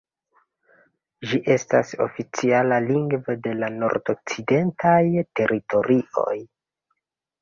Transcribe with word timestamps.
Ĝi 1.33 1.39
estas 1.55 1.91
oficiala 2.07 2.79
lingvo 2.87 3.35
de 3.49 3.53
la 3.61 3.69
Nordokcidentaj 3.83 4.99
Teritorioj. 5.41 6.39